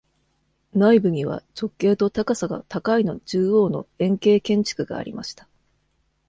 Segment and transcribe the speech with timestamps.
[0.73, 5.47] 内部には、直径と高さが高いの中央の円形建築がありました。